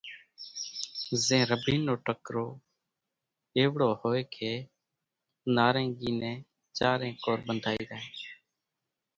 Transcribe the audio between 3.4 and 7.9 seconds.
ايوڙو ھوئي ڪي نارينگي نين چارين ڪور ٻنڌائي